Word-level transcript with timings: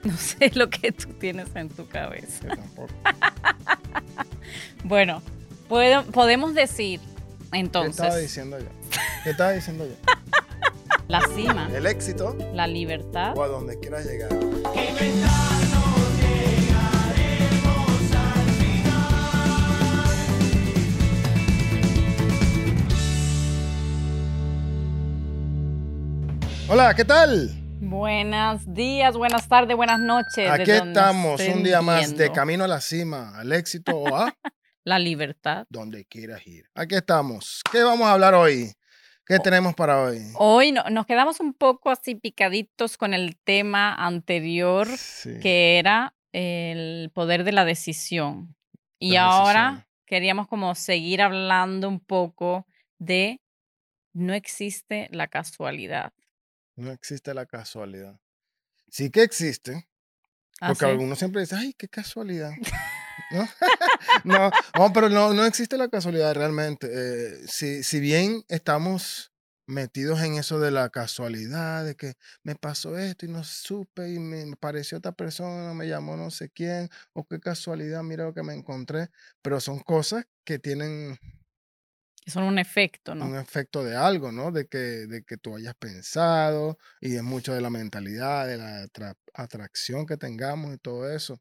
No 0.04 0.16
sé 0.16 0.50
lo 0.54 0.70
que 0.70 0.92
tú 0.92 1.08
tienes 1.14 1.48
en 1.54 1.68
tu 1.68 1.86
cabeza. 1.86 2.42
Yo 2.48 2.56
tampoco. 2.56 2.92
Bueno, 4.82 5.22
puedo- 5.68 6.04
podemos 6.06 6.54
decir 6.54 7.00
¿Qué 7.52 7.60
estaba 7.60 7.84
entonces 7.86 8.16
diciendo 8.22 8.58
yo? 8.58 8.66
¿Qué 9.24 9.30
estaba 9.30 9.52
diciendo 9.52 9.86
yo? 9.86 9.94
la 11.08 11.20
cima, 11.34 11.68
El 11.74 11.86
éxito 11.86 12.36
la 12.54 12.66
libertad. 12.66 13.36
o 13.36 13.42
a 13.42 13.48
donde 13.48 13.78
quieras 13.78 14.06
llegar. 14.06 14.30
Hola, 26.68 26.94
¿qué 26.94 27.04
tal? 27.04 27.50
Buenos 27.82 28.72
días, 28.74 29.16
buenas 29.16 29.48
tardes, 29.48 29.74
buenas 29.74 29.98
noches. 29.98 30.50
Aquí 30.50 30.70
de 30.70 30.76
estamos, 30.76 31.40
un 31.40 31.62
día 31.62 31.80
más 31.80 32.10
de 32.10 32.14
viendo. 32.16 32.34
camino 32.34 32.64
a 32.64 32.68
la 32.68 32.78
cima, 32.82 33.38
al 33.38 33.52
éxito 33.52 33.96
o 33.96 34.14
a 34.14 34.36
La 34.84 34.98
libertad. 34.98 35.66
donde 35.70 36.04
quieras 36.04 36.46
ir. 36.46 36.66
Aquí 36.74 36.94
estamos. 36.94 37.62
¿Qué 37.72 37.82
vamos 37.82 38.06
a 38.06 38.12
hablar 38.12 38.34
hoy? 38.34 38.70
¿Qué 39.24 39.38
tenemos 39.38 39.74
para 39.74 39.98
hoy? 40.02 40.18
Hoy 40.34 40.72
no- 40.72 40.84
nos 40.90 41.06
quedamos 41.06 41.40
un 41.40 41.54
poco 41.54 41.88
así 41.90 42.14
picaditos 42.16 42.98
con 42.98 43.14
el 43.14 43.38
tema 43.44 43.94
anterior, 43.94 44.86
Sí, 44.98 45.38
que 45.40 45.78
era 45.78 46.14
el 46.32 47.10
poder 47.14 47.44
de 47.44 47.52
la 47.52 47.64
decisión. 47.64 48.54
Y 48.98 49.12
La 49.12 49.24
ahora 49.24 49.64
decisión. 49.70 49.86
queríamos 50.04 50.48
como 50.48 50.74
seguir 50.74 51.22
hablando 51.22 51.88
un 51.88 52.00
poco 52.00 52.66
de 52.98 53.40
no 54.12 54.34
existe 54.34 55.08
la 55.12 55.28
casualidad. 55.28 56.12
No 56.80 56.92
existe 56.92 57.34
la 57.34 57.44
casualidad. 57.44 58.18
Sí 58.88 59.10
que 59.10 59.22
existe, 59.22 59.86
¿Ah, 60.60 60.68
porque 60.68 60.86
sí? 60.86 60.90
algunos 60.90 61.18
siempre 61.18 61.42
dicen, 61.42 61.58
ay, 61.58 61.74
qué 61.74 61.88
casualidad. 61.88 62.52
¿No? 63.30 63.46
no, 64.24 64.50
no, 64.76 64.92
pero 64.92 65.10
no, 65.10 65.34
no 65.34 65.44
existe 65.44 65.76
la 65.76 65.88
casualidad 65.88 66.34
realmente. 66.34 66.88
Eh, 66.90 67.46
si, 67.46 67.82
si 67.82 68.00
bien 68.00 68.44
estamos 68.48 69.30
metidos 69.66 70.22
en 70.22 70.36
eso 70.36 70.58
de 70.58 70.70
la 70.70 70.88
casualidad, 70.88 71.84
de 71.84 71.96
que 71.96 72.14
me 72.42 72.54
pasó 72.56 72.96
esto 72.96 73.26
y 73.26 73.28
no 73.28 73.44
supe 73.44 74.08
y 74.12 74.18
me 74.18 74.56
pareció 74.56 74.98
otra 74.98 75.12
persona, 75.12 75.74
me 75.74 75.86
llamó 75.86 76.16
no 76.16 76.30
sé 76.30 76.48
quién, 76.48 76.88
o 77.12 77.26
qué 77.26 77.40
casualidad, 77.40 78.02
mira 78.02 78.24
lo 78.24 78.32
que 78.32 78.42
me 78.42 78.54
encontré, 78.54 79.10
pero 79.42 79.60
son 79.60 79.80
cosas 79.80 80.24
que 80.44 80.58
tienen 80.58 81.18
Que 82.30 82.40
son 82.40 82.44
un 82.44 82.58
efecto, 82.58 83.14
¿no? 83.14 83.26
un 83.26 83.36
efecto 83.36 83.84
de 83.84 83.96
algo, 83.96 84.32
¿no? 84.32 84.50
De 84.50 84.66
que, 84.66 84.78
de 84.78 85.22
que 85.24 85.36
tú 85.36 85.54
hayas 85.56 85.74
pensado 85.76 86.78
y 87.00 87.16
es 87.16 87.22
mucho 87.22 87.52
de 87.54 87.60
la 87.60 87.68
mentalidad, 87.70 88.46
de 88.46 88.56
la 88.56 88.84
atra- 88.84 89.16
atracción 89.34 90.06
que 90.06 90.16
tengamos 90.16 90.74
y 90.74 90.78
todo 90.78 91.10
eso. 91.14 91.38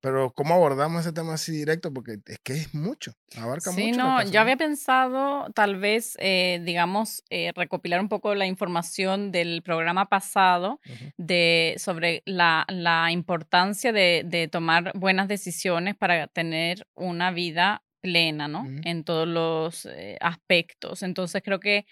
Pero 0.00 0.32
¿cómo 0.34 0.54
abordamos 0.54 1.00
ese 1.02 1.12
tema 1.12 1.34
así 1.34 1.52
directo? 1.52 1.92
Porque 1.92 2.18
es 2.26 2.38
que 2.42 2.54
es 2.54 2.74
mucho, 2.74 3.12
abarca 3.36 3.70
Sí, 3.70 3.72
mucho. 3.72 4.00
la 4.02 4.12
no, 4.12 4.22
yo 4.28 4.40
había 4.40 4.56
pensado 4.56 5.46
tal 5.54 5.76
vez, 5.78 6.16
eh, 6.18 6.60
digamos, 6.64 7.22
eh, 7.30 7.52
recopilar 7.54 8.00
un 8.00 8.08
poco 8.08 8.34
la 8.34 8.46
información 8.46 9.30
del 9.30 9.62
programa 9.62 10.06
pasado 10.08 10.80
Ujú. 10.86 11.12
de, 11.16 11.74
sobre 11.78 12.22
la, 12.26 12.64
la 12.68 13.12
importancia 13.12 13.92
de, 13.92 14.22
de 14.26 14.48
tomar 14.48 14.92
buenas 14.96 15.28
decisiones 15.28 15.94
para 15.96 16.26
tener 16.26 16.88
una 16.94 17.30
vida 17.30 17.84
plena, 18.02 18.48
¿no? 18.48 18.66
En 18.84 19.04
todos 19.04 19.26
los 19.26 19.86
eh, 19.86 20.18
aspectos. 20.20 21.02
Entonces 21.02 21.40
creo 21.42 21.60
que 21.60 21.86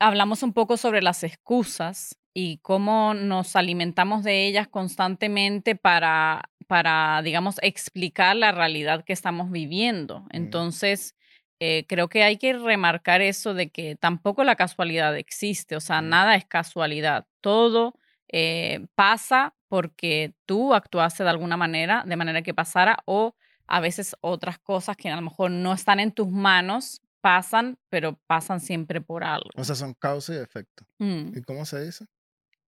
hablamos 0.00 0.42
un 0.42 0.52
poco 0.52 0.76
sobre 0.76 1.02
las 1.02 1.22
excusas 1.22 2.18
y 2.34 2.58
cómo 2.58 3.14
nos 3.14 3.54
alimentamos 3.56 4.24
de 4.24 4.46
ellas 4.46 4.66
constantemente 4.66 5.76
para, 5.76 6.42
para 6.66 7.20
digamos, 7.22 7.56
explicar 7.62 8.34
la 8.36 8.52
realidad 8.52 9.04
que 9.04 9.12
estamos 9.12 9.50
viviendo. 9.50 10.24
Entonces, 10.30 11.14
eh, 11.60 11.84
creo 11.86 12.08
que 12.08 12.24
hay 12.24 12.38
que 12.38 12.54
remarcar 12.54 13.20
eso 13.20 13.54
de 13.54 13.70
que 13.70 13.94
tampoco 13.96 14.42
la 14.44 14.56
casualidad 14.56 15.16
existe, 15.16 15.76
o 15.76 15.80
sea, 15.80 16.00
Mm. 16.02 16.08
nada 16.08 16.34
es 16.36 16.46
casualidad, 16.46 17.26
todo 17.40 17.94
eh, 18.34 18.86
pasa 18.94 19.54
porque 19.68 20.32
tú 20.46 20.72
actuaste 20.74 21.22
de 21.22 21.28
alguna 21.30 21.58
manera, 21.58 22.02
de 22.06 22.16
manera 22.16 22.42
que 22.42 22.54
pasara, 22.54 22.98
o 23.04 23.34
a 23.72 23.80
veces 23.80 24.14
otras 24.20 24.58
cosas 24.58 24.98
que 24.98 25.08
a 25.08 25.16
lo 25.16 25.22
mejor 25.22 25.50
no 25.50 25.72
están 25.72 25.98
en 25.98 26.12
tus 26.12 26.28
manos 26.28 27.00
pasan, 27.22 27.78
pero 27.88 28.18
pasan 28.26 28.60
siempre 28.60 29.00
por 29.00 29.24
algo. 29.24 29.48
O 29.56 29.64
sea, 29.64 29.74
son 29.74 29.94
causa 29.94 30.34
y 30.34 30.36
efecto. 30.36 30.84
Mm. 30.98 31.38
¿Y 31.38 31.40
cómo 31.40 31.64
se 31.64 31.82
dice? 31.82 32.04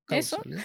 ¿Eso? 0.09 0.37
Causalidad. 0.39 0.65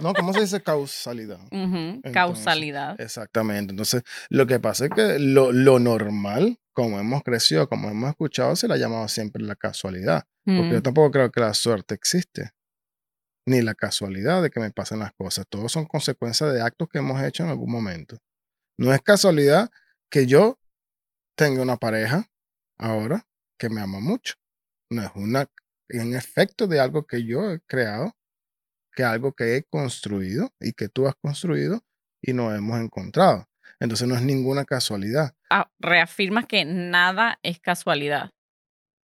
no, 0.00 0.14
¿cómo 0.14 0.32
se 0.32 0.42
dice 0.42 0.62
causalidad? 0.62 1.40
Ujú, 1.50 1.76
Entonces, 2.04 2.12
Causalidad. 2.12 3.00
Exactamente. 3.00 3.72
Entonces, 3.72 4.04
lo 4.28 4.46
que 4.46 4.60
pasa 4.60 4.84
es 4.84 4.90
que 4.92 5.18
lo, 5.18 5.50
lo 5.50 5.80
normal, 5.80 6.60
como 6.72 7.00
hemos 7.00 7.24
crecido, 7.24 7.68
como 7.68 7.88
hemos 7.90 8.10
escuchado, 8.10 8.54
se 8.54 8.68
le 8.68 8.74
ha 8.74 8.76
llamado 8.76 9.08
siempre 9.08 9.42
la 9.42 9.56
casualidad. 9.56 10.24
Porque 10.44 10.70
yo 10.70 10.78
Mm, 10.78 10.82
tampoco 10.82 11.10
creo 11.10 11.32
que 11.32 11.40
la 11.40 11.52
suerte 11.54 11.96
existe, 11.96 12.52
ni 13.44 13.60
la 13.60 13.74
casualidad 13.74 14.40
de 14.40 14.50
que 14.50 14.60
me 14.60 14.70
pasen 14.70 15.00
las 15.00 15.12
cosas. 15.14 15.46
Todos 15.48 15.72
son 15.72 15.86
consecuencias 15.86 16.52
de 16.52 16.62
actos 16.62 16.88
que 16.88 16.98
hemos 16.98 17.20
hecho 17.22 17.42
en 17.42 17.48
algún 17.50 17.72
momento. 17.72 18.16
No 18.80 18.94
es 18.94 19.02
casualidad 19.02 19.70
que 20.08 20.26
yo 20.26 20.58
tenga 21.36 21.60
una 21.60 21.76
pareja 21.76 22.30
ahora 22.78 23.26
que 23.58 23.68
me 23.68 23.82
ama 23.82 24.00
mucho. 24.00 24.36
No 24.88 25.02
es 25.02 25.10
una, 25.16 25.46
un 25.90 26.14
efecto 26.16 26.66
de 26.66 26.80
algo 26.80 27.06
que 27.06 27.26
yo 27.26 27.50
he 27.50 27.60
creado, 27.60 28.16
que 28.96 29.04
algo 29.04 29.34
que 29.34 29.56
he 29.56 29.64
construido 29.64 30.50
y 30.58 30.72
que 30.72 30.88
tú 30.88 31.06
has 31.06 31.14
construido 31.16 31.84
y 32.22 32.32
nos 32.32 32.56
hemos 32.56 32.80
encontrado. 32.80 33.46
Entonces 33.80 34.08
no 34.08 34.14
es 34.14 34.22
ninguna 34.22 34.64
casualidad. 34.64 35.34
ah, 35.50 35.70
reafirmas 35.78 36.46
que 36.46 36.64
nada 36.64 37.38
es 37.42 37.60
casualidad. 37.60 38.30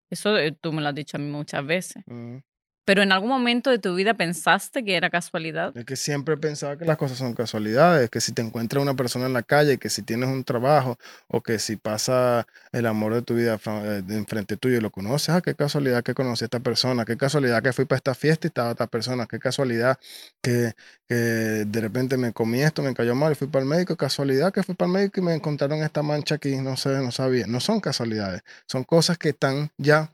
Eso 0.08 0.38
eh, 0.38 0.56
tú 0.58 0.72
me 0.72 0.80
lo 0.80 0.88
has 0.88 0.94
dicho 0.94 1.18
a 1.18 1.20
mí 1.20 1.28
muchas 1.28 1.66
veces. 1.66 2.02
Mm. 2.06 2.38
Pero 2.86 3.02
en 3.02 3.10
algún 3.10 3.30
momento 3.30 3.68
de 3.70 3.80
tu 3.80 3.96
vida 3.96 4.14
pensaste 4.14 4.84
que 4.84 4.94
era 4.94 5.10
casualidad. 5.10 5.76
Es 5.76 5.84
que 5.84 5.96
siempre 5.96 6.34
he 6.34 6.36
pensado 6.36 6.78
que 6.78 6.84
las 6.84 6.96
cosas 6.96 7.18
son 7.18 7.34
casualidades, 7.34 8.08
que 8.10 8.20
si 8.20 8.30
te 8.30 8.42
encuentras 8.42 8.80
una 8.80 8.94
persona 8.94 9.26
en 9.26 9.32
la 9.32 9.42
calle, 9.42 9.76
que 9.78 9.90
si 9.90 10.02
tienes 10.02 10.28
un 10.28 10.44
trabajo 10.44 10.96
o 11.26 11.40
que 11.42 11.58
si 11.58 11.74
pasa 11.74 12.46
el 12.70 12.86
amor 12.86 13.12
de 13.12 13.22
tu 13.22 13.34
vida 13.34 13.58
eh, 13.66 14.02
enfrente 14.10 14.56
tuyo 14.56 14.78
y 14.78 14.80
lo 14.80 14.92
conoces, 14.92 15.30
ah, 15.30 15.40
qué 15.40 15.56
casualidad 15.56 16.04
que 16.04 16.14
conocí 16.14 16.44
a 16.44 16.46
esta 16.46 16.60
persona, 16.60 17.04
qué 17.04 17.16
casualidad 17.16 17.60
que 17.60 17.72
fui 17.72 17.86
para 17.86 17.96
esta 17.96 18.14
fiesta 18.14 18.46
y 18.46 18.48
estaba 18.48 18.70
esta 18.70 18.86
persona, 18.86 19.26
qué 19.26 19.40
casualidad 19.40 19.98
que, 20.40 20.74
que 21.08 21.14
de 21.16 21.80
repente 21.80 22.16
me 22.16 22.32
comí 22.32 22.62
esto, 22.62 22.82
me 22.82 22.94
cayó 22.94 23.16
mal 23.16 23.32
y 23.32 23.34
fui 23.34 23.48
para 23.48 23.64
el 23.64 23.68
médico, 23.68 23.96
casualidad 23.96 24.52
que 24.52 24.62
fui 24.62 24.76
para 24.76 24.86
el 24.86 24.92
médico 24.92 25.18
y 25.18 25.24
me 25.24 25.34
encontraron 25.34 25.82
esta 25.82 26.04
mancha 26.04 26.36
aquí, 26.36 26.56
no 26.58 26.76
sé, 26.76 26.90
no 27.00 27.10
sabía, 27.10 27.48
no 27.48 27.58
son 27.58 27.80
casualidades, 27.80 28.42
son 28.68 28.84
cosas 28.84 29.18
que 29.18 29.30
están 29.30 29.72
ya 29.76 30.12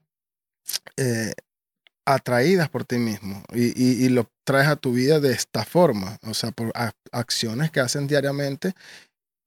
eh, 0.97 1.35
atraídas 2.05 2.69
por 2.69 2.85
ti 2.85 2.99
mismo 2.99 3.43
y, 3.53 3.73
y- 4.07 4.09
lo 4.09 4.29
traes 4.45 4.69
a 4.69 4.77
tu 4.77 4.93
vida 4.93 5.21
de 5.21 5.33
esta 5.33 5.65
forma, 5.65 6.19
o 6.27 6.35
sea, 6.35 6.51
por 6.51 6.73
acciones 7.13 7.71
que 7.71 7.81
hacen 7.81 8.07
diariamente. 8.09 8.75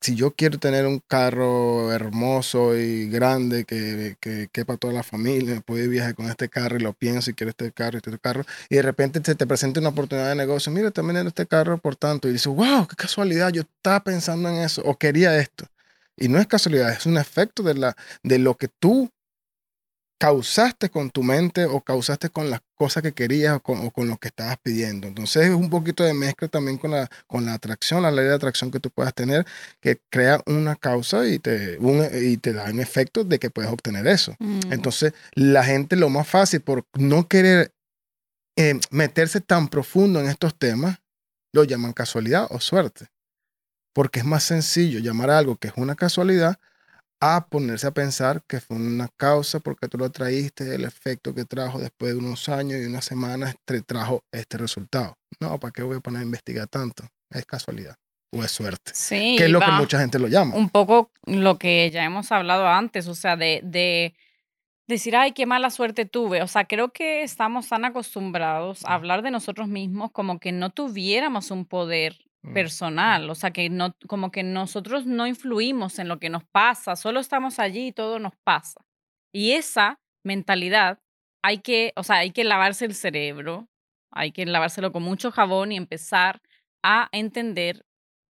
Si 0.01 0.15
yo 0.15 0.31
quiero 0.35 0.59
tener 0.59 0.85
un 0.85 0.99
carro 1.07 1.91
hermoso 1.91 2.77
y 2.77 3.09
grande 3.09 3.65
que, 3.65 4.15
que 4.19 4.49
quepa 4.51 4.77
toda 4.77 4.93
la 4.93 5.01
familia, 5.03 5.61
puedo 5.61 5.89
viajar 5.89 6.13
con 6.15 6.27
este 6.27 6.47
carro 6.49 6.77
y 6.77 6.81
lo 6.81 6.93
pienso 6.93 7.31
y 7.31 7.33
quiero 7.33 7.49
este 7.49 7.71
carro 7.71 7.97
este 7.97 8.19
carro, 8.19 8.43
y 8.69 8.75
de 8.75 8.83
repente 8.83 9.19
se 9.25 9.33
te 9.35 9.47
presenta 9.47 9.79
una 9.79 9.89
oportunidad 9.89 10.29
de 10.29 10.35
negocio, 10.35 10.71
mira, 10.71 10.91
también 10.91 11.17
en 11.17 11.27
este 11.27 11.47
carro 11.47 11.79
por 11.79 11.95
tanto, 11.95 12.27
y 12.29 12.33
dices, 12.33 12.47
wow, 12.47 12.85
qué 12.87 12.95
casualidad, 12.95 13.51
yo 13.51 13.61
estaba 13.63 14.03
pensando 14.03 14.47
en 14.49 14.57
eso 14.57 14.83
o 14.85 14.97
quería 14.97 15.37
esto. 15.39 15.65
Y 16.17 16.27
no 16.29 16.39
es 16.39 16.47
casualidad, 16.47 16.91
es 16.91 17.05
un 17.07 17.17
efecto 17.17 17.63
de, 17.63 17.73
la, 17.75 17.95
de 18.23 18.39
lo 18.39 18.55
que 18.57 18.67
tú 18.67 19.09
causaste 20.17 20.89
con 20.89 21.09
tu 21.09 21.23
mente 21.23 21.65
o 21.65 21.81
causaste 21.81 22.29
con 22.29 22.49
las 22.49 22.61
cosas 22.75 23.03
que 23.03 23.11
querías 23.13 23.55
o 23.57 23.59
con, 23.59 23.85
o 23.85 23.91
con 23.91 24.07
lo 24.07 24.17
que 24.17 24.29
estabas 24.29 24.57
pidiendo. 24.61 25.07
Entonces 25.07 25.45
es 25.47 25.51
un 25.53 25.69
poquito 25.69 26.03
de 26.03 26.13
mezcla 26.13 26.47
también 26.47 26.77
con 26.77 26.91
la, 26.91 27.09
con 27.27 27.45
la 27.45 27.53
atracción, 27.53 28.01
la 28.01 28.11
ley 28.11 28.25
de 28.25 28.33
atracción 28.33 28.71
que 28.71 28.79
tú 28.79 28.89
puedas 28.91 29.13
tener, 29.13 29.45
que 29.81 29.99
crea 30.09 30.41
una 30.45 30.75
causa 30.75 31.27
y 31.27 31.39
te, 31.39 31.77
un- 31.79 32.07
y 32.13 32.37
te 32.37 32.53
da 32.53 32.65
un 32.65 32.79
efecto 32.79 33.23
de 33.23 33.39
que 33.39 33.49
puedes 33.49 33.71
obtener 33.71 34.07
eso. 34.07 34.35
Mm, 34.39 34.71
Entonces 34.71 35.13
la 35.33 35.63
gente 35.63 35.95
lo 35.95 36.09
más 36.09 36.27
fácil 36.27 36.61
por 36.61 36.85
no 36.93 37.27
querer 37.27 37.71
eh, 38.57 38.79
meterse 38.91 39.41
tan 39.41 39.67
profundo 39.67 40.21
en 40.21 40.27
estos 40.27 40.55
temas, 40.57 40.99
lo 41.53 41.63
llaman 41.65 41.91
casualidad 41.93 42.47
o 42.51 42.59
suerte. 42.61 43.07
Porque 43.93 44.19
es 44.19 44.25
más 44.25 44.43
sencillo 44.43 44.99
llamar 44.99 45.29
a 45.29 45.37
algo 45.37 45.55
que 45.57 45.67
es 45.69 45.73
una 45.77 45.95
casualidad 45.95 46.57
a 47.33 47.47
ponerse 47.47 47.87
a 47.87 47.91
pensar 47.91 48.41
que 48.47 48.59
fue 48.59 48.77
una 48.77 49.07
causa 49.17 49.59
porque 49.59 49.87
tú 49.87 49.97
lo 49.97 50.09
traíste, 50.11 50.75
el 50.75 50.83
efecto 50.85 51.33
que 51.33 51.45
trajo 51.45 51.79
después 51.79 52.13
de 52.13 52.19
unos 52.19 52.47
años 52.49 52.79
y 52.81 52.85
unas 52.85 53.05
semanas 53.05 53.55
te 53.65 53.81
trajo 53.81 54.21
este 54.31 54.57
resultado. 54.57 55.15
No, 55.39 55.59
¿para 55.59 55.71
qué 55.71 55.83
voy 55.83 55.97
a 55.97 55.99
poner 56.01 56.21
a 56.21 56.25
investigar 56.25 56.67
tanto? 56.67 57.03
Es 57.29 57.45
casualidad 57.45 57.95
o 58.33 58.43
es 58.43 58.51
suerte. 58.51 58.91
sí, 58.93 59.35
Que 59.37 59.45
es 59.45 59.51
lo 59.51 59.59
que 59.59 59.71
mucha 59.71 59.99
gente 59.99 60.19
lo 60.19 60.27
llama. 60.27 60.55
un 60.55 60.69
poco 60.69 61.11
lo 61.25 61.57
que 61.57 61.89
ya 61.91 62.03
hemos 62.03 62.31
hablado 62.31 62.67
antes, 62.67 63.07
o 63.07 63.15
sea, 63.15 63.35
de, 63.37 63.61
de 63.63 64.13
decir, 64.87 65.15
ay, 65.15 65.31
qué 65.31 65.45
mala 65.45 65.69
suerte 65.69 66.05
tuve. 66.05 66.41
O 66.41 66.47
sea, 66.47 66.65
creo 66.65 66.91
que 66.91 67.23
estamos 67.23 67.67
tan 67.69 67.85
acostumbrados 67.85 68.83
a 68.85 68.89
Mm, 68.89 68.93
hablar 68.93 69.21
de 69.23 69.31
nosotros 69.31 69.67
mismos 69.67 70.11
como 70.11 70.39
que 70.39 70.51
no 70.51 70.69
tuviéramos 70.69 71.51
un 71.51 71.65
poder 71.65 72.24
personal, 72.53 73.29
o 73.29 73.35
sea, 73.35 73.51
que 73.51 73.69
no, 73.69 73.95
como 74.07 74.31
que 74.31 74.43
nosotros 74.43 75.05
no 75.05 75.27
influimos 75.27 75.99
en 75.99 76.07
lo 76.07 76.19
que 76.19 76.29
nos 76.29 76.43
pasa, 76.43 76.95
solo 76.95 77.19
estamos 77.19 77.59
allí 77.59 77.87
y 77.87 77.91
todo 77.91 78.19
nos 78.19 78.33
pasa. 78.43 78.81
Y 79.31 79.51
esa 79.51 79.99
mentalidad 80.23 80.99
hay 81.41 81.59
que, 81.59 81.93
o 81.95 82.03
sea, 82.03 82.17
hay 82.17 82.31
que 82.31 82.43
lavarse 82.43 82.85
el 82.85 82.95
cerebro, 82.95 83.69
hay 84.11 84.31
que 84.31 84.45
lavárselo 84.45 84.91
con 84.91 85.03
mucho 85.03 85.31
jabón 85.31 85.71
y 85.71 85.77
empezar 85.77 86.41
a 86.83 87.09
entender 87.11 87.85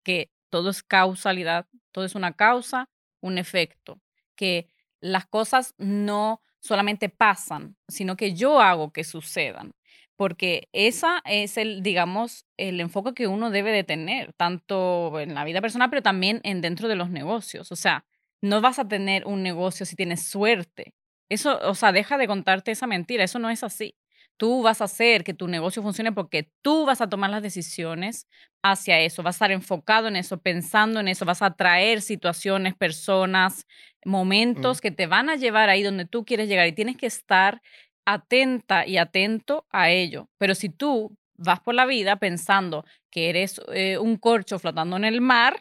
que 0.05 0.31
todo 0.51 0.71
es 0.71 0.83
causalidad, 0.83 1.67
todo 1.93 2.05
es 2.05 2.15
una 2.15 2.33
causa, 2.33 2.89
un 3.21 3.39
efecto, 3.39 4.01
que 4.37 4.69
las 5.01 5.27
cosas 5.27 5.75
no 5.79 6.41
solamente 6.61 7.09
pasan, 7.09 7.77
sino 7.89 8.17
que 8.17 8.35
yo 8.35 8.61
hago 8.61 8.93
que 8.93 9.05
sucedan. 9.05 9.73
Porque 10.17 10.69
esa 10.73 11.21
es 11.25 11.57
el, 11.57 11.83
digamos, 11.83 12.47
el 12.57 12.81
enfoque 12.81 13.15
que 13.15 13.27
uno 13.27 13.51
debe 13.51 13.73
de 13.73 13.85
tener, 13.85 14.33
tanto 14.35 15.19
en 15.21 15.35
la 15.35 15.45
vida 15.45 15.61
personal, 15.61 15.91
pero 15.91 16.03
también 16.03 16.41
en 16.45 16.61
dentro 16.61 16.89
de 16.89 16.97
los 16.97 17.11
negocios. 17.11 17.73
O 17.73 17.77
sea, 17.77 18.05
no 18.41 18.61
vas 18.61 18.79
a 18.79 18.87
tener 18.87 19.27
un 19.27 19.43
negocio 19.43 19.87
si 19.87 19.97
tienes 19.97 20.29
suerte. 20.29 20.95
Eso, 21.29 21.59
o 21.63 21.75
sea, 21.75 21.93
deja 21.93 22.19
de 22.19 22.27
contarte 22.27 22.71
esa 22.71 22.87
mentira, 22.87 23.25
eso 23.25 23.39
no 23.39 23.51
es 23.51 23.65
así. 23.65 23.97
Tú 24.37 24.63
vas 24.63 24.81
a 24.81 24.85
hacer 24.85 25.25
que 25.25 25.33
tu 25.35 25.49
negocio 25.49 25.83
funcione 25.83 26.13
porque 26.13 26.51
tú 26.61 26.85
vas 26.87 27.01
a 27.01 27.09
tomar 27.09 27.31
las 27.31 27.43
decisiones 27.43 28.27
hacia 28.63 29.01
eso, 29.01 29.23
vas 29.23 29.37
a 29.37 29.39
estar 29.39 29.53
enfocado 29.53 30.09
en 30.09 30.17
eso, 30.17 30.41
pensando 30.41 31.01
en 31.01 31.09
eso, 31.09 31.25
vas 31.25 31.43
a 31.43 31.55
traer 31.55 32.03
situaciones, 32.03 32.75
personas, 32.75 33.67
mm, 34.05 34.11
momentos 34.11 34.81
que 34.81 34.91
te 34.91 35.07
van 35.07 35.29
a 35.31 35.37
llevar 35.37 35.69
ahí 35.71 35.83
donde 35.83 36.05
tú 36.07 36.25
quieres 36.25 36.49
llegar 36.49 36.67
y 36.67 36.73
tienes 36.73 36.97
que 36.97 37.07
estar 37.07 37.63
atenta 38.05 38.87
y 38.87 38.99
atento 38.99 39.67
a 39.71 39.91
ello. 39.91 40.29
Pero 40.39 40.55
si 40.55 40.69
tú 40.69 41.17
vas 41.37 41.61
por 41.61 41.75
la 41.75 41.87
vida 41.87 42.17
pensando 42.17 42.85
que 43.11 43.29
eres 43.29 43.61
eh, 43.73 43.99
un 43.99 44.17
corcho 44.17 44.59
flotando 44.59 44.97
en 44.97 45.05
el 45.05 45.21
mar, 45.21 45.61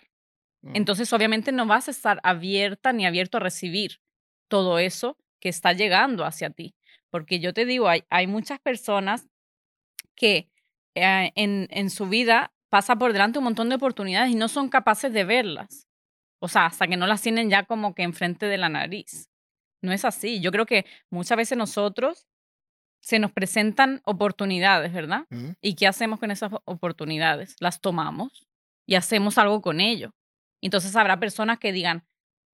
mm. 0.61 0.75
entonces 0.75 1.11
obviamente 1.13 1.51
no 1.51 1.65
vas 1.65 1.87
a 1.87 1.91
estar 1.91 2.19
abierta 2.23 2.93
ni 2.93 3.05
abierto 3.05 3.37
a 3.37 3.41
recibir 3.41 3.99
todo 4.47 4.79
eso 4.79 5.17
que 5.39 5.49
está 5.49 5.73
llegando 5.73 6.25
hacia 6.25 6.49
ti. 6.49 6.75
Porque 7.09 7.39
yo 7.39 7.53
te 7.53 7.65
digo, 7.65 7.87
hay, 7.87 8.03
hay 8.09 8.27
muchas 8.27 8.59
personas 8.59 9.27
que 10.15 10.49
eh, 10.95 11.31
en, 11.35 11.67
en 11.71 11.89
su 11.89 12.07
vida 12.07 12.53
pasa 12.69 12.95
por 12.95 13.13
delante 13.13 13.39
un 13.39 13.45
montón 13.45 13.69
de 13.69 13.75
oportunidades 13.75 14.31
y 14.31 14.35
no 14.35 14.47
son 14.47 14.69
capaces 14.69 15.13
de 15.13 15.23
verlas. 15.23 15.87
O 16.39 16.47
sea, 16.47 16.65
hasta 16.65 16.87
que 16.87 16.97
no 16.97 17.07
las 17.07 17.21
tienen 17.21 17.49
ya 17.49 17.63
como 17.63 17.93
que 17.93 18.03
enfrente 18.03 18.47
de 18.47 18.57
la 18.57 18.67
nariz. 18.67 19.29
No 19.81 19.91
es 19.91 20.05
así. 20.05 20.39
Yo 20.39 20.51
creo 20.51 20.65
que 20.65 20.85
muchas 21.09 21.37
veces 21.37 21.57
nosotros 21.57 22.27
se 23.03 23.19
nos 23.19 23.31
presentan 23.33 24.01
oportunidades, 24.05 24.93
¿verdad? 24.93 25.25
¿Y 25.61 25.75
qué 25.75 25.87
hacemos 25.87 26.19
con 26.19 26.31
esas 26.31 26.51
oportunidades? 26.65 27.55
Las 27.59 27.81
tomamos 27.81 28.47
y 28.87 28.95
hacemos 28.95 29.37
algo 29.37 29.61
con 29.61 29.81
ello. 29.81 30.13
Entonces 30.61 30.95
habrá 30.95 31.19
personas 31.19 31.59
que 31.59 31.73
digan, 31.73 32.05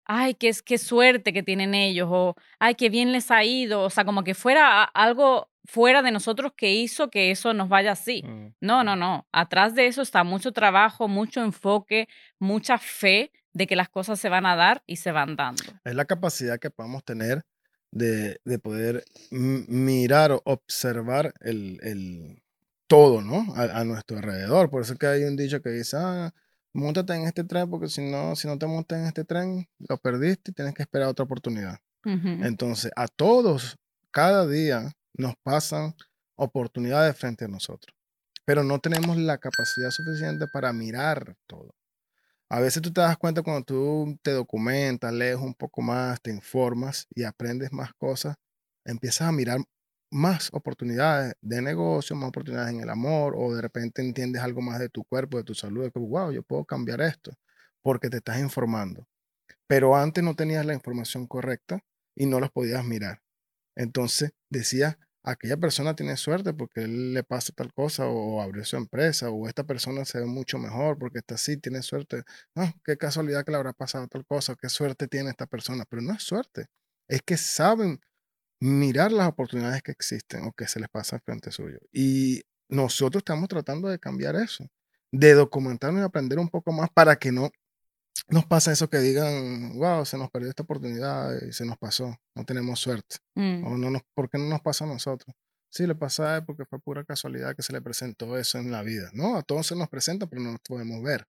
ay, 0.06 0.32
qué, 0.34 0.50
qué 0.64 0.78
suerte 0.78 1.34
que 1.34 1.42
tienen 1.42 1.74
ellos, 1.74 2.08
o 2.10 2.34
ay, 2.58 2.74
qué 2.76 2.88
bien 2.88 3.12
les 3.12 3.30
ha 3.30 3.44
ido, 3.44 3.82
o 3.82 3.90
sea, 3.90 4.06
como 4.06 4.24
que 4.24 4.34
fuera 4.34 4.82
algo 4.84 5.50
fuera 5.66 6.00
de 6.00 6.10
nosotros 6.12 6.52
que 6.56 6.72
hizo 6.72 7.10
que 7.10 7.30
eso 7.30 7.52
nos 7.52 7.68
vaya 7.68 7.92
así. 7.92 8.22
mm, 8.22 8.54
No, 8.62 8.82
no, 8.84 8.96
no. 8.96 9.26
Atrás 9.32 9.74
de 9.74 9.86
eso 9.86 10.00
está 10.00 10.24
mucho 10.24 10.52
trabajo, 10.52 11.08
mucho 11.08 11.42
enfoque, 11.42 12.08
mucha 12.38 12.78
fe 12.78 13.32
de 13.52 13.66
que 13.66 13.76
las 13.76 13.90
cosas 13.90 14.18
se 14.18 14.30
van 14.30 14.46
a 14.46 14.56
dar 14.56 14.82
y 14.86 14.96
se 14.96 15.12
van 15.12 15.36
dando. 15.36 15.62
Es 15.84 15.94
la 15.94 16.06
capacidad 16.06 16.58
que 16.58 16.70
podamos 16.70 17.04
tener 17.04 17.42
de, 17.90 18.40
de 18.44 18.58
poder 18.58 19.04
mirar 19.30 20.32
o 20.32 20.42
observar 20.44 21.32
el, 21.40 21.78
el 21.82 22.42
todo, 22.86 23.22
¿no? 23.22 23.54
A, 23.54 23.80
a 23.80 23.84
nuestro 23.84 24.16
alrededor. 24.18 24.70
Por 24.70 24.82
eso 24.82 24.94
es 24.94 24.98
que 24.98 25.06
hay 25.06 25.24
un 25.24 25.36
dicho 25.36 25.62
que 25.62 25.70
dice, 25.70 25.96
ah, 25.98 26.32
montate 26.72 27.14
en 27.14 27.24
este 27.24 27.44
tren 27.44 27.68
porque 27.70 27.88
si 27.88 28.02
no, 28.10 28.36
si 28.36 28.48
no 28.48 28.58
te 28.58 28.66
montas 28.66 28.98
en 29.00 29.06
este 29.06 29.24
tren, 29.24 29.68
lo 29.78 29.98
perdiste 29.98 30.50
y 30.50 30.54
tienes 30.54 30.74
que 30.74 30.82
esperar 30.82 31.08
otra 31.08 31.24
oportunidad. 31.24 31.78
Entonces, 32.04 32.90
a 32.96 33.06
todos, 33.06 33.76
cada 34.10 34.46
día 34.46 34.92
nos 35.14 35.34
pasan 35.42 35.94
oportunidades 36.36 37.16
frente 37.18 37.44
a 37.44 37.48
nosotros, 37.48 37.94
pero 38.46 38.64
no 38.64 38.78
tenemos 38.78 39.18
la 39.18 39.38
capacidad 39.38 39.90
suficiente 39.90 40.46
para 40.48 40.72
mirar 40.72 41.36
todo. 41.46 41.74
A 42.50 42.60
veces 42.60 42.82
tú 42.82 42.92
te 42.92 43.00
das 43.02 43.18
cuenta 43.18 43.42
cuando 43.42 43.62
tú 43.62 44.18
te 44.22 44.30
documentas, 44.32 45.12
lees 45.12 45.36
un 45.36 45.54
poco 45.54 45.82
más, 45.82 46.20
te 46.22 46.30
informas 46.30 47.06
y 47.14 47.24
aprendes 47.24 47.72
más 47.72 47.92
cosas, 47.94 48.36
empiezas 48.86 49.28
a 49.28 49.32
mirar 49.32 49.60
más 50.10 50.48
oportunidades 50.52 51.34
de 51.42 51.60
negocio, 51.60 52.16
más 52.16 52.30
oportunidades 52.30 52.72
en 52.72 52.80
el 52.80 52.88
amor, 52.88 53.34
o 53.36 53.54
de 53.54 53.60
repente 53.60 54.00
entiendes 54.00 54.42
algo 54.42 54.62
más 54.62 54.78
de 54.78 54.88
tu 54.88 55.04
cuerpo, 55.04 55.36
de 55.36 55.44
tu 55.44 55.54
salud, 55.54 55.84
de 55.84 55.90
que, 55.90 55.98
wow, 55.98 56.32
yo 56.32 56.42
puedo 56.42 56.64
cambiar 56.64 57.02
esto, 57.02 57.32
porque 57.82 58.08
te 58.08 58.16
estás 58.18 58.38
informando. 58.40 59.06
Pero 59.66 59.96
antes 59.96 60.24
no 60.24 60.34
tenías 60.34 60.64
la 60.64 60.74
información 60.74 61.26
correcta 61.26 61.80
y 62.16 62.26
no 62.26 62.40
los 62.40 62.50
podías 62.50 62.84
mirar. 62.84 63.20
Entonces 63.76 64.32
decía, 64.50 64.98
aquella 65.30 65.56
persona 65.56 65.94
tiene 65.94 66.16
suerte 66.16 66.54
porque 66.54 66.82
él 66.82 67.14
le 67.14 67.22
pasa 67.22 67.52
tal 67.54 67.72
cosa 67.72 68.06
o 68.06 68.40
abrió 68.40 68.64
su 68.64 68.76
empresa 68.76 69.30
o 69.30 69.46
esta 69.48 69.64
persona 69.64 70.04
se 70.04 70.20
ve 70.20 70.26
mucho 70.26 70.58
mejor 70.58 70.98
porque 70.98 71.18
está 71.18 71.34
así, 71.34 71.56
tiene 71.58 71.82
suerte. 71.82 72.22
Ah, 72.56 72.72
qué 72.84 72.96
casualidad 72.96 73.44
que 73.44 73.52
le 73.52 73.58
habrá 73.58 73.72
pasado 73.72 74.08
tal 74.08 74.24
cosa, 74.26 74.56
qué 74.60 74.68
suerte 74.68 75.08
tiene 75.08 75.30
esta 75.30 75.46
persona, 75.46 75.84
pero 75.88 76.02
no 76.02 76.14
es 76.14 76.22
suerte, 76.22 76.66
es 77.08 77.22
que 77.22 77.36
saben 77.36 78.00
mirar 78.60 79.12
las 79.12 79.28
oportunidades 79.28 79.82
que 79.82 79.92
existen 79.92 80.44
o 80.46 80.52
que 80.52 80.66
se 80.68 80.80
les 80.80 80.88
pasa 80.88 81.20
frente 81.20 81.52
suyo. 81.52 81.78
Y 81.92 82.42
nosotros 82.68 83.20
estamos 83.22 83.48
tratando 83.48 83.88
de 83.88 83.98
cambiar 83.98 84.36
eso, 84.36 84.66
de 85.12 85.34
documentarnos 85.34 86.02
y 86.02 86.04
aprender 86.04 86.38
un 86.38 86.48
poco 86.48 86.72
más 86.72 86.90
para 86.90 87.16
que 87.16 87.32
no 87.32 87.50
nos 88.28 88.46
pasa 88.46 88.72
eso 88.72 88.88
que 88.88 88.98
digan, 88.98 89.78
wow, 89.78 90.04
se 90.04 90.18
nos 90.18 90.30
perdió 90.30 90.50
esta 90.50 90.62
oportunidad 90.62 91.40
y 91.42 91.52
se 91.52 91.64
nos 91.64 91.78
pasó, 91.78 92.16
no 92.34 92.44
tenemos 92.44 92.78
suerte. 92.78 93.16
Mm. 93.34 93.64
O 93.64 93.76
no 93.76 93.90
nos, 93.90 94.02
¿Por 94.14 94.28
qué 94.28 94.38
no 94.38 94.44
nos 94.44 94.60
pasa 94.60 94.84
a 94.84 94.88
nosotros? 94.88 95.34
Sí, 95.70 95.86
le 95.86 95.94
pasa 95.94 96.34
a 96.34 96.36
él 96.38 96.44
porque 96.44 96.64
fue 96.64 96.78
pura 96.78 97.04
casualidad 97.04 97.54
que 97.54 97.62
se 97.62 97.72
le 97.72 97.80
presentó 97.80 98.38
eso 98.38 98.58
en 98.58 98.70
la 98.70 98.82
vida. 98.82 99.10
No, 99.12 99.36
a 99.36 99.42
todos 99.42 99.66
se 99.66 99.76
nos 99.76 99.88
presenta, 99.88 100.26
pero 100.26 100.42
no 100.42 100.52
nos 100.52 100.60
podemos 100.60 101.02
ver. 101.02 101.26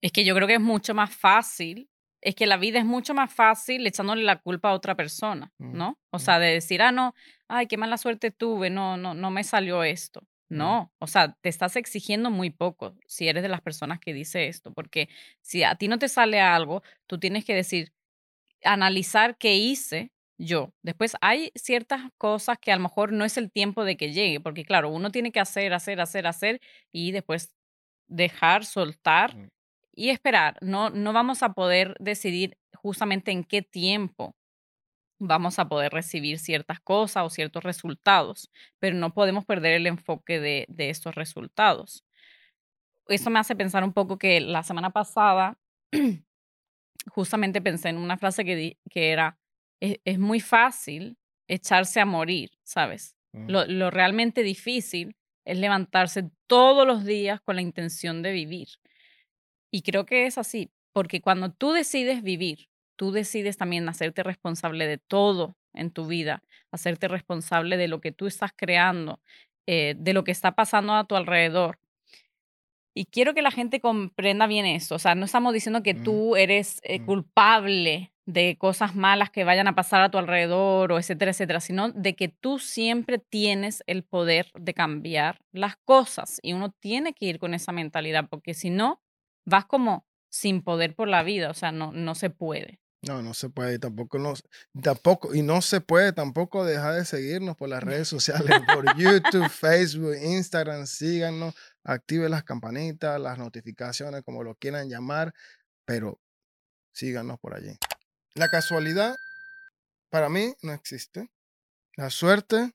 Es 0.00 0.12
que 0.12 0.24
yo 0.24 0.34
creo 0.34 0.46
que 0.46 0.54
es 0.54 0.60
mucho 0.60 0.94
más 0.94 1.14
fácil, 1.14 1.88
es 2.20 2.34
que 2.34 2.46
la 2.46 2.56
vida 2.56 2.78
es 2.78 2.84
mucho 2.84 3.14
más 3.14 3.32
fácil 3.32 3.86
echándole 3.86 4.22
la 4.22 4.40
culpa 4.40 4.70
a 4.70 4.74
otra 4.74 4.94
persona, 4.94 5.52
Mm, 5.58 5.76
¿no? 5.76 5.98
O 6.10 6.18
mm. 6.18 6.20
sea, 6.20 6.38
de 6.38 6.52
decir, 6.52 6.82
ah, 6.82 6.92
no, 6.92 7.14
ay, 7.48 7.66
qué 7.66 7.76
mala 7.76 7.96
suerte 7.98 8.30
tuve, 8.30 8.70
no, 8.70 8.96
no, 8.96 9.14
no 9.14 9.30
me 9.30 9.44
salió 9.44 9.82
esto. 9.82 10.22
No, 10.52 10.92
o 10.98 11.06
sea, 11.06 11.34
te 11.40 11.48
estás 11.48 11.76
exigiendo 11.76 12.30
muy 12.30 12.50
poco 12.50 12.94
si 13.06 13.26
eres 13.28 13.42
de 13.42 13.48
las 13.48 13.62
personas 13.62 14.00
que 14.00 14.12
dice 14.12 14.48
esto, 14.48 14.72
porque 14.74 15.08
si 15.40 15.62
a 15.64 15.76
ti 15.76 15.88
no 15.88 15.98
te 15.98 16.08
sale 16.10 16.40
algo, 16.42 16.82
tú 17.06 17.18
tienes 17.18 17.44
que 17.46 17.54
decir, 17.54 17.92
analizar 18.64 19.36
qué 19.38 19.54
hice 19.56 20.12
yo. 20.38 20.72
Después 20.82 21.16
hay 21.20 21.52
ciertas 21.54 22.02
cosas 22.18 22.58
que 22.60 22.72
a 22.72 22.76
lo 22.76 22.82
mejor 22.82 23.12
no 23.12 23.24
es 23.24 23.36
el 23.38 23.50
tiempo 23.50 23.84
de 23.84 23.96
que 23.96 24.12
llegue, 24.12 24.40
porque 24.40 24.64
claro, 24.64 24.90
uno 24.90 25.10
tiene 25.10 25.32
que 25.32 25.40
hacer, 25.40 25.72
hacer, 25.74 26.00
hacer, 26.00 26.26
hacer 26.26 26.60
y 26.92 27.12
después 27.12 27.52
dejar, 28.08 28.64
soltar 28.64 29.36
y 29.94 30.10
esperar. 30.10 30.58
No, 30.62 30.90
no 30.90 31.12
vamos 31.12 31.42
a 31.42 31.52
poder 31.54 31.96
decidir 32.00 32.58
justamente 32.74 33.30
en 33.32 33.44
qué 33.44 33.62
tiempo 33.62 34.34
vamos 35.24 35.58
a 35.58 35.68
poder 35.68 35.92
recibir 35.92 36.38
ciertas 36.38 36.80
cosas 36.80 37.24
o 37.24 37.30
ciertos 37.30 37.62
resultados, 37.64 38.50
pero 38.78 38.96
no 38.96 39.14
podemos 39.14 39.44
perder 39.44 39.74
el 39.74 39.86
enfoque 39.86 40.40
de, 40.40 40.66
de 40.68 40.90
estos 40.90 41.14
resultados. 41.14 42.04
Eso 43.08 43.30
me 43.30 43.38
hace 43.38 43.56
pensar 43.56 43.84
un 43.84 43.92
poco 43.92 44.18
que 44.18 44.40
la 44.40 44.62
semana 44.62 44.90
pasada 44.90 45.58
justamente 47.10 47.60
pensé 47.60 47.88
en 47.88 47.98
una 47.98 48.16
frase 48.16 48.44
que, 48.44 48.56
di- 48.56 48.78
que 48.90 49.10
era, 49.10 49.38
es, 49.80 49.98
es 50.04 50.18
muy 50.18 50.40
fácil 50.40 51.16
echarse 51.48 52.00
a 52.00 52.06
morir, 52.06 52.50
¿sabes? 52.62 53.16
Mm. 53.32 53.50
Lo, 53.50 53.66
lo 53.66 53.90
realmente 53.90 54.42
difícil 54.42 55.16
es 55.44 55.58
levantarse 55.58 56.30
todos 56.46 56.86
los 56.86 57.04
días 57.04 57.40
con 57.40 57.56
la 57.56 57.62
intención 57.62 58.22
de 58.22 58.32
vivir. 58.32 58.68
Y 59.72 59.82
creo 59.82 60.06
que 60.06 60.26
es 60.26 60.38
así, 60.38 60.70
porque 60.92 61.20
cuando 61.20 61.50
tú 61.52 61.72
decides 61.72 62.22
vivir, 62.22 62.68
tú 62.96 63.12
decides 63.12 63.56
también 63.56 63.88
hacerte 63.88 64.22
responsable 64.22 64.86
de 64.86 64.98
todo 64.98 65.56
en 65.74 65.90
tu 65.90 66.06
vida, 66.06 66.42
hacerte 66.70 67.08
responsable 67.08 67.76
de 67.76 67.88
lo 67.88 68.00
que 68.00 68.12
tú 68.12 68.26
estás 68.26 68.52
creando, 68.54 69.20
eh, 69.66 69.94
de 69.96 70.12
lo 70.12 70.24
que 70.24 70.32
está 70.32 70.52
pasando 70.52 70.94
a 70.94 71.04
tu 71.04 71.16
alrededor. 71.16 71.78
Y 72.94 73.06
quiero 73.06 73.32
que 73.34 73.42
la 73.42 73.50
gente 73.50 73.80
comprenda 73.80 74.46
bien 74.46 74.66
eso. 74.66 74.96
O 74.96 74.98
sea, 74.98 75.14
no 75.14 75.24
estamos 75.24 75.54
diciendo 75.54 75.82
que 75.82 75.94
Mm, 75.94 76.04
tú 76.04 76.36
eres 76.36 76.80
eh, 76.82 77.00
mm. 77.00 77.06
culpable 77.06 78.12
de 78.26 78.56
cosas 78.58 78.94
malas 78.94 79.30
que 79.30 79.44
vayan 79.44 79.66
a 79.66 79.74
pasar 79.74 80.02
a 80.02 80.10
tu 80.10 80.18
alrededor 80.18 80.92
o 80.92 80.98
etcétera, 80.98 81.32
etcétera, 81.32 81.60
sino 81.60 81.90
de 81.90 82.14
que 82.14 82.28
tú 82.28 82.58
siempre 82.58 83.18
tienes 83.18 83.82
el 83.86 84.04
poder 84.04 84.50
de 84.54 84.74
cambiar 84.74 85.40
las 85.52 85.76
cosas 85.76 86.38
y 86.42 86.52
uno 86.52 86.70
tiene 86.70 87.14
que 87.14 87.26
ir 87.26 87.38
con 87.38 87.54
esa 87.54 87.72
mentalidad 87.72 88.28
porque 88.28 88.54
si 88.54 88.70
no, 88.70 89.00
vas 89.44 89.64
como 89.64 90.06
sin 90.28 90.62
poder 90.62 90.94
por 90.94 91.08
la 91.08 91.22
vida, 91.22 91.50
o 91.50 91.54
sea, 91.54 91.72
no, 91.72 91.92
no 91.92 92.14
se 92.14 92.30
puede. 92.30 92.81
No, 93.04 93.20
no 93.20 93.34
se 93.34 93.50
puede, 93.50 93.74
y 93.74 93.78
tampoco, 93.80 94.20
no, 94.20 94.34
tampoco, 94.80 95.34
y 95.34 95.42
no 95.42 95.60
se 95.60 95.80
puede 95.80 96.12
tampoco 96.12 96.64
dejar 96.64 96.94
de 96.94 97.04
seguirnos 97.04 97.56
por 97.56 97.68
las 97.68 97.82
redes 97.82 98.06
sociales, 98.08 98.60
por 98.72 98.96
YouTube, 98.96 99.48
Facebook, 99.48 100.14
Instagram, 100.22 100.86
síganos, 100.86 101.52
active 101.82 102.28
las 102.28 102.44
campanitas, 102.44 103.20
las 103.20 103.38
notificaciones, 103.38 104.22
como 104.22 104.44
lo 104.44 104.54
quieran 104.54 104.88
llamar, 104.88 105.34
pero 105.84 106.20
síganos 106.92 107.40
por 107.40 107.56
allí. 107.56 107.76
La 108.34 108.48
casualidad, 108.48 109.16
para 110.08 110.28
mí, 110.28 110.54
no 110.62 110.72
existe. 110.72 111.28
La 111.96 112.08
suerte, 112.08 112.72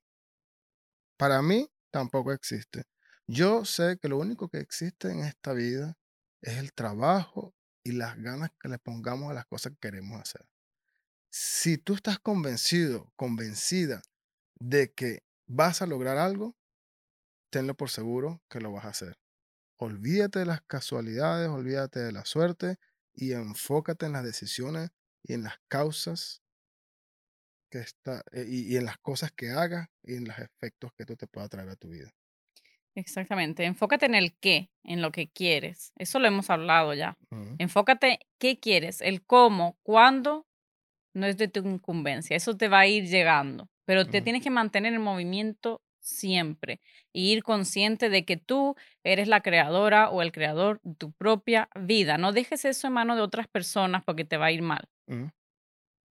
para 1.18 1.42
mí, 1.42 1.72
tampoco 1.90 2.34
existe. 2.34 2.84
Yo 3.28 3.64
sé 3.64 3.98
que 3.98 4.10
lo 4.10 4.18
único 4.18 4.50
que 4.50 4.60
existe 4.60 5.10
en 5.10 5.20
esta 5.20 5.54
vida 5.54 5.98
es 6.42 6.58
el 6.58 6.74
trabajo 6.74 7.54
y 7.88 7.94
las 7.94 8.18
ganas 8.18 8.52
que 8.60 8.68
le 8.68 8.80
pongamos 8.80 9.32
a 9.32 9.34
las 9.34 9.46
cosas 9.46 9.72
que 9.72 9.80
queremos 9.80 10.20
hacer. 10.20 10.46
Si 11.30 11.78
tú 11.78 11.94
estás 11.94 12.20
convencido, 12.20 13.14
convencida 13.16 14.02
de 14.60 14.92
que 14.92 15.24
vas 15.46 15.82
a 15.82 15.88
lograr 15.88 16.18
algo, 16.18 16.58
tenlo 17.50 17.78
por 17.78 17.90
seguro 17.90 18.42
que 18.50 18.60
lo 18.60 18.74
vas 18.74 18.84
a 18.84 18.90
hacer. 18.90 19.18
Olvídate 19.78 20.40
de 20.40 20.46
las 20.46 20.62
casualidades, 20.64 21.48
olvídate 21.48 22.02
de 22.02 22.12
la 22.12 22.26
suerte 22.26 22.78
y 23.14 23.32
enfócate 23.32 24.06
en 24.06 24.12
las 24.12 24.26
decisiones 24.26 24.90
y 25.24 25.34
en 25.34 25.44
las 25.44 25.56
causas 25.70 26.42
que 27.72 27.80
está, 27.80 28.22
eh, 28.34 28.46
y, 28.50 28.74
y 28.74 28.76
en 28.76 28.84
las 28.84 28.98
cosas 28.98 29.32
que 29.32 29.52
hagas 29.52 29.88
y 30.04 30.16
en 30.16 30.26
los 30.26 30.38
efectos 30.40 30.92
que 30.98 31.06
tú 31.06 31.16
te 31.16 31.28
pueda 31.28 31.48
traer 31.48 31.70
a 31.70 31.78
tu 31.78 31.88
vida. 31.88 32.12
Exactamente. 32.98 33.64
Enfócate 33.64 34.08
en 34.08 34.16
el 34.16 34.34
qué, 34.34 34.72
en 34.84 35.04
lo 35.04 35.12
que 35.12 35.30
quieres. 35.30 35.94
Eso 35.98 36.18
lo 36.18 36.28
hemos 36.28 36.50
hablado 36.50 36.96
ya. 36.96 37.16
Enfócate 37.60 38.20
qué 38.40 38.60
quieres, 38.60 39.02
el 39.02 39.24
cómo, 39.24 39.78
cuándo, 39.84 40.48
no 41.14 41.28
es 41.28 41.38
de 41.38 41.48
tu 41.48 41.60
incumbencia. 41.60 42.36
Eso 42.36 42.58
te 42.58 42.68
va 42.68 42.80
a 42.80 42.88
ir 42.88 43.06
llegando, 43.06 43.70
pero 43.86 44.08
te 44.08 44.22
tienes 44.22 44.42
que 44.42 44.50
mantener 44.50 44.96
en 44.96 45.02
movimiento 45.04 45.84
siempre 46.00 46.82
y 47.14 47.32
ir 47.32 47.44
consciente 47.44 48.10
de 48.10 48.26
que 48.26 48.36
tú 48.36 48.76
eres 49.04 49.28
la 49.28 49.42
creadora 49.42 50.10
o 50.10 50.24
el 50.24 50.32
creador 50.32 50.82
de 50.82 50.96
tu 50.96 51.12
propia 51.12 51.70
vida. 51.80 52.18
No 52.18 52.32
dejes 52.32 52.66
eso 52.66 52.88
en 52.88 52.94
manos 52.94 53.18
de 53.18 53.22
otras 53.22 53.48
personas 53.48 54.04
porque 54.04 54.26
te 54.26 54.38
va 54.38 54.48
a 54.48 54.52
ir 54.52 54.64
mal, 54.64 54.90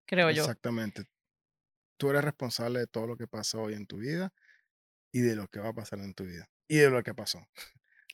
creo 0.08 0.32
yo. 0.32 0.42
Exactamente. 0.42 1.04
Tú 1.98 2.10
eres 2.10 2.24
responsable 2.24 2.80
de 2.80 2.88
todo 2.88 3.06
lo 3.06 3.18
que 3.18 3.28
pasa 3.28 3.60
hoy 3.60 3.76
en 3.76 3.86
tu 3.86 3.98
vida 3.98 4.34
y 5.12 5.22
de 5.22 5.36
lo 5.36 5.48
que 5.48 5.60
va 5.60 5.70
a 5.70 5.74
pasar 5.74 6.00
en 6.00 6.14
tu 6.14 6.26
vida 6.26 6.48
y 6.68 6.78
de 6.78 6.90
lo 6.90 7.04
que 7.04 7.14
pasó. 7.14 7.40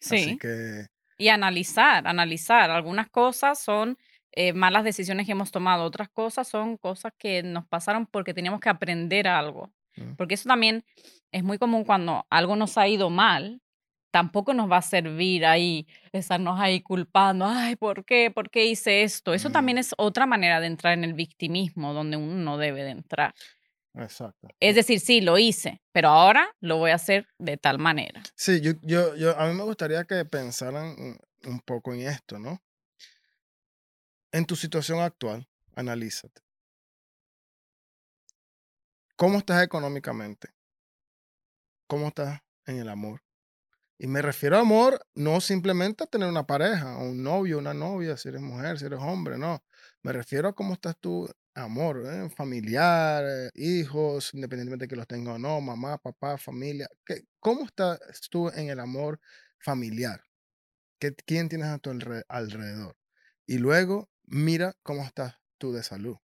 Así 0.10 0.36
Sí. 0.36 0.38
que 0.38 0.88
Y 1.18 1.30
analizar, 1.30 2.08
analizar. 2.08 2.72
Algunas 2.72 3.10
cosas 3.10 3.60
son 3.60 3.98
eh, 4.34 4.54
malas 4.54 4.84
decisiones 4.86 5.26
que 5.28 5.34
hemos 5.34 5.52
tomado, 5.52 5.84
otras 5.86 6.10
cosas 6.10 6.48
son 6.48 6.78
cosas 6.78 7.14
que 7.18 7.44
nos 7.44 7.68
pasaron 7.68 8.08
porque 8.08 8.34
teníamos 8.36 8.60
que 8.62 8.70
aprender 8.70 9.28
algo. 9.28 9.72
mm, 9.98 10.18
Porque 10.18 10.36
eso 10.36 10.50
también 10.50 10.86
es 11.32 11.44
muy 11.44 11.58
común 11.60 11.86
cuando 11.86 12.26
algo 12.30 12.56
nos 12.56 12.78
ha 12.78 12.88
ido 12.88 13.10
mal, 13.10 13.62
tampoco 14.12 14.54
nos 14.54 14.72
va 14.72 14.78
a 14.78 14.82
servir 14.84 15.46
ahí 15.46 15.88
estarnos 16.14 16.60
ahí 16.60 16.82
culpando, 16.82 17.46
ay, 17.48 17.76
¿por 17.78 18.06
qué? 18.06 18.32
¿Por 18.32 18.50
qué 18.52 18.66
hice 18.68 19.04
esto? 19.04 19.34
Eso 19.34 19.50
mm, 19.50 19.52
también 19.52 19.78
es 19.80 19.94
otra 19.98 20.26
manera 20.28 20.60
de 20.62 20.68
entrar 20.68 20.94
en 20.94 21.04
el 21.06 21.14
victimismo, 21.14 21.94
donde 21.94 22.18
uno 22.18 22.36
no 22.36 22.58
debe 22.58 22.84
de 22.84 22.92
entrar. 22.92 23.34
Exacto. 24.04 24.48
Es 24.60 24.76
decir, 24.76 25.00
sí, 25.00 25.22
lo 25.22 25.38
hice, 25.38 25.82
pero 25.92 26.10
ahora 26.10 26.50
lo 26.60 26.78
voy 26.78 26.92
a 26.92 26.96
hacer 26.96 27.28
de 27.38 27.58
tal 27.58 27.80
manera. 27.80 28.24
Sí, 28.36 28.62
yo, 28.62 28.74
yo, 28.82 29.16
yo, 29.16 29.38
a 29.40 29.48
mí 29.48 29.54
me 29.54 29.64
gustaría 29.64 30.04
que 30.06 30.26
pensaran 30.26 30.96
un- 31.00 31.20
poco 31.66 31.94
en 31.94 32.02
esto, 32.02 32.40
¿no? 32.40 32.62
En 34.32 34.46
tu 34.46 34.56
situación 34.56 35.00
actual, 35.00 35.48
analízate. 35.76 36.42
¿Cómo 39.16 39.38
estás 39.38 39.64
económicamente? 39.64 40.50
¿Cómo 41.88 42.08
estás 42.10 42.42
en 42.66 42.78
el 42.80 42.90
amor? 42.90 43.22
Y 43.98 44.08
me 44.08 44.22
refiero 44.22 44.58
a 44.58 44.62
amor 44.62 45.02
no 45.16 45.42
simplemente 45.42 46.04
a 46.04 46.08
tener 46.08 46.28
una 46.30 46.46
pareja, 46.46 46.98
o 46.98 47.04
un 47.10 47.24
novio, 47.24 47.58
una 47.58 47.74
novia, 47.74 48.16
si 48.18 48.30
eres 48.30 48.42
mujer, 48.42 48.78
si 48.78 48.86
eres 48.86 49.00
hombre, 49.00 49.38
no. 49.38 49.64
Me 50.04 50.12
refiero 50.14 50.50
a 50.50 50.54
cómo 50.54 50.74
estás 50.74 50.96
tú, 51.00 51.28
amor, 51.58 52.04
¿eh? 52.06 52.30
familiar, 52.30 53.24
eh, 53.26 53.50
hijos, 53.56 54.34
independientemente 54.34 54.86
de 54.86 54.90
que 54.90 54.96
los 54.96 55.08
tenga 55.08 55.34
o 55.34 55.40
no, 55.40 55.62
mamá, 55.62 55.98
papá, 55.98 56.38
familia. 56.38 56.88
¿Qué- 57.06 57.24
¿Cómo 57.40 57.66
estás 57.66 58.00
tú 58.30 58.50
en 58.50 58.70
el 58.70 58.80
amor 58.80 59.20
familiar? 59.60 60.22
¿Qué, 61.00 61.16
¿Quién 61.16 61.50
tienes 61.50 61.68
a 61.70 61.80
tu 61.80 61.92
alre- 61.92 62.26
alrededor? 62.30 62.98
Y 63.48 63.60
luego 63.60 64.10
mira 64.26 64.76
cómo 64.84 65.04
estás 65.06 65.36
tú 65.60 65.74
de 65.74 65.84
salud. 65.84 66.18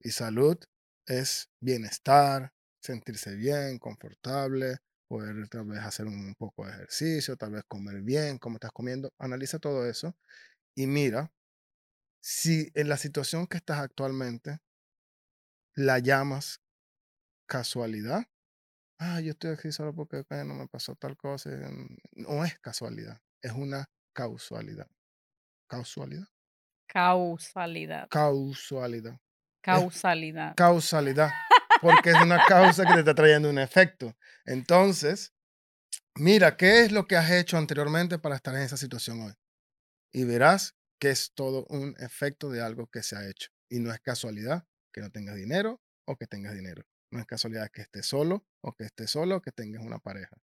Y 0.00 0.10
salud 0.10 0.58
es 1.06 1.50
bienestar, 1.60 2.52
sentirse 2.80 3.34
bien, 3.34 3.78
confortable, 3.78 4.78
poder 5.08 5.48
tal 5.48 5.64
vez 5.66 5.80
hacer 5.80 6.06
un 6.06 6.34
poco 6.36 6.66
de 6.66 6.72
ejercicio, 6.72 7.36
tal 7.36 7.52
vez 7.52 7.64
comer 7.66 8.02
bien, 8.02 8.38
cómo 8.38 8.56
estás 8.56 8.72
comiendo. 8.72 9.12
Analiza 9.18 9.58
todo 9.58 9.86
eso 9.88 10.16
y 10.76 10.86
mira 10.86 11.32
si 12.28 12.70
en 12.74 12.90
la 12.90 12.98
situación 12.98 13.46
que 13.46 13.56
estás 13.56 13.78
actualmente 13.78 14.58
la 15.74 15.98
llamas 15.98 16.60
casualidad. 17.46 18.26
Ah, 18.98 19.22
yo 19.22 19.30
estoy 19.30 19.52
aquí 19.52 19.72
solo 19.72 19.94
porque 19.94 20.22
no 20.44 20.52
me 20.52 20.68
pasó 20.68 20.94
tal 20.94 21.16
cosa. 21.16 21.48
No 22.12 22.44
es 22.44 22.58
casualidad, 22.58 23.18
es 23.40 23.52
una 23.52 23.86
causalidad. 24.12 24.86
¿Causalidad? 25.70 26.26
Causalidad. 26.86 28.08
Causalidad. 28.10 29.16
Causalidad. 29.62 30.54
causalidad, 30.54 31.30
porque 31.80 32.10
es 32.10 32.20
una 32.20 32.44
causa 32.44 32.84
que 32.84 32.92
te 32.92 32.98
está 33.00 33.14
trayendo 33.14 33.48
un 33.48 33.58
efecto. 33.58 34.14
Entonces, 34.44 35.32
mira, 36.14 36.58
¿qué 36.58 36.84
es 36.84 36.92
lo 36.92 37.06
que 37.06 37.16
has 37.16 37.30
hecho 37.30 37.56
anteriormente 37.56 38.18
para 38.18 38.36
estar 38.36 38.54
en 38.54 38.62
esa 38.62 38.76
situación 38.76 39.22
hoy? 39.22 39.32
Y 40.12 40.24
verás 40.24 40.77
que 40.98 41.10
es 41.10 41.32
todo 41.34 41.64
un 41.68 41.94
efecto 41.98 42.50
de 42.50 42.60
algo 42.60 42.86
que 42.88 43.02
se 43.02 43.16
ha 43.16 43.28
hecho. 43.28 43.50
Y 43.70 43.80
no 43.80 43.92
es 43.92 44.00
casualidad 44.00 44.66
que 44.92 45.00
no 45.00 45.10
tengas 45.10 45.36
dinero 45.36 45.80
o 46.06 46.16
que 46.16 46.26
tengas 46.26 46.54
dinero. 46.54 46.84
No 47.10 47.20
es 47.20 47.26
casualidad 47.26 47.70
que 47.70 47.82
estés 47.82 48.06
solo 48.06 48.44
o 48.60 48.74
que 48.74 48.84
estés 48.84 49.10
solo 49.10 49.36
o 49.36 49.42
que 49.42 49.52
tengas 49.52 49.82
una 49.82 49.98
pareja. 49.98 50.36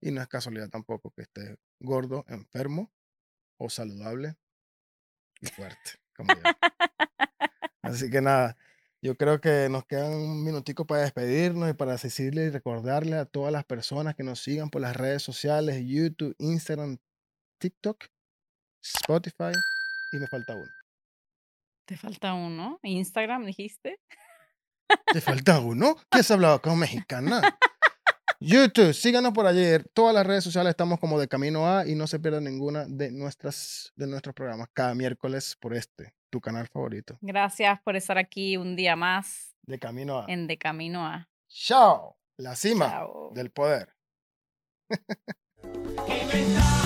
Y 0.00 0.10
no 0.10 0.20
es 0.20 0.28
casualidad 0.28 0.68
tampoco 0.68 1.10
que 1.10 1.22
estés 1.22 1.56
gordo, 1.80 2.24
enfermo 2.28 2.92
o 3.58 3.70
saludable 3.70 4.36
y 5.40 5.46
fuerte, 5.46 5.92
como. 6.14 6.32
Así 7.82 8.10
que 8.10 8.20
nada, 8.20 8.56
yo 9.02 9.16
creo 9.16 9.40
que 9.40 9.68
nos 9.70 9.84
quedan 9.86 10.12
un 10.12 10.44
minutico 10.44 10.86
para 10.86 11.02
despedirnos 11.02 11.70
y 11.70 11.74
para 11.74 11.96
decirle 11.96 12.44
y 12.44 12.50
recordarle 12.50 13.16
a 13.16 13.26
todas 13.26 13.52
las 13.52 13.64
personas 13.64 14.14
que 14.14 14.22
nos 14.22 14.42
sigan 14.42 14.70
por 14.70 14.82
las 14.82 14.96
redes 14.96 15.22
sociales, 15.22 15.82
YouTube, 15.86 16.34
Instagram, 16.38 16.98
TikTok, 17.58 18.06
Spotify 18.82 19.52
y 20.14 20.18
me 20.18 20.26
falta 20.28 20.54
uno. 20.54 20.70
Te 21.86 21.96
falta 21.96 22.34
uno. 22.34 22.78
Instagram, 22.82 23.44
dijiste. 23.44 24.00
¿Te 25.12 25.20
falta 25.20 25.58
uno? 25.60 25.96
¿Qué 26.10 26.20
has 26.20 26.30
hablado 26.30 26.62
con 26.62 26.78
mexicana? 26.78 27.42
YouTube, 28.40 28.92
síganos 28.94 29.32
por 29.32 29.46
ayer. 29.46 29.88
Todas 29.92 30.14
las 30.14 30.26
redes 30.26 30.44
sociales 30.44 30.70
estamos 30.70 31.00
como 31.00 31.18
de 31.18 31.28
camino 31.28 31.66
a 31.68 31.86
y 31.86 31.94
no 31.94 32.06
se 32.06 32.20
pierdan 32.20 32.44
ninguna 32.44 32.84
de 32.86 33.10
nuestras 33.10 33.92
de 33.96 34.06
nuestros 34.06 34.34
programas 34.34 34.68
cada 34.72 34.94
miércoles 34.94 35.56
por 35.58 35.74
este, 35.74 36.14
tu 36.30 36.40
canal 36.40 36.68
favorito, 36.68 37.16
Gracias 37.20 37.80
por 37.82 37.96
estar 37.96 38.18
aquí 38.18 38.56
un 38.56 38.76
día 38.76 38.96
más 38.96 39.54
de 39.62 39.78
camino 39.78 40.20
a. 40.20 40.26
en 40.28 40.46
De 40.46 40.58
Camino 40.58 41.06
a. 41.06 41.28
Chao, 41.48 42.18
la 42.36 42.54
cima 42.54 42.90
Chao. 42.90 43.30
del 43.34 43.50
poder. 43.50 43.94